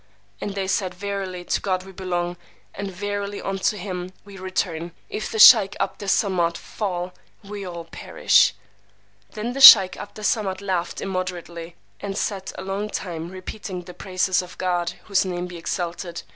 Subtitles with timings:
[0.41, 2.35] And they said, Verily to God we belong,
[2.73, 4.93] and verily unto him we return!
[5.09, 8.55] If the sheykh 'Abd Es Samad fall, we all perish!
[9.33, 13.93] Then the sheykh 'Abd Es Samad laughed immoderately, and sat a long time repeating the
[13.93, 16.23] praises of God, (whose name be exalted!)